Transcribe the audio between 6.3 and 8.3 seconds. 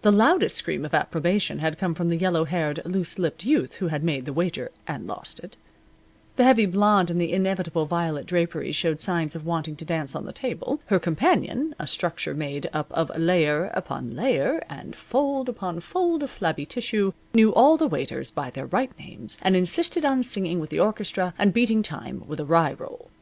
The heavy blonde in the inevitable violet